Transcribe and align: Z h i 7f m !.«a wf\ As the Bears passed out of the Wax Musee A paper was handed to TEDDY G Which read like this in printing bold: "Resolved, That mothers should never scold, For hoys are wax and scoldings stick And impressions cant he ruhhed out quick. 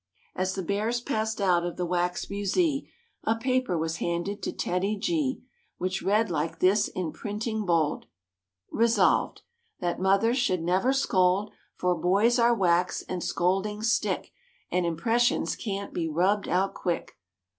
Z 0.35 0.41
h 0.41 0.41
i 0.41 0.41
7f 0.41 0.41
m 0.41 0.41
!.«a 0.41 0.41
wf\ 0.41 0.41
As 0.41 0.55
the 0.55 0.63
Bears 0.63 1.01
passed 1.01 1.41
out 1.41 1.63
of 1.63 1.77
the 1.77 1.85
Wax 1.85 2.27
Musee 2.27 2.89
A 3.23 3.35
paper 3.35 3.77
was 3.77 3.97
handed 3.97 4.41
to 4.41 4.51
TEDDY 4.51 4.97
G 4.97 5.43
Which 5.77 6.01
read 6.01 6.31
like 6.31 6.57
this 6.57 6.87
in 6.87 7.11
printing 7.11 7.67
bold: 7.67 8.07
"Resolved, 8.71 9.43
That 9.79 9.99
mothers 9.99 10.39
should 10.39 10.63
never 10.63 10.91
scold, 10.91 11.51
For 11.75 11.93
hoys 12.01 12.39
are 12.39 12.55
wax 12.55 13.03
and 13.03 13.21
scoldings 13.23 13.91
stick 13.91 14.31
And 14.71 14.87
impressions 14.87 15.55
cant 15.55 15.95
he 15.95 16.09
ruhhed 16.09 16.47
out 16.47 16.73
quick. 16.73 17.19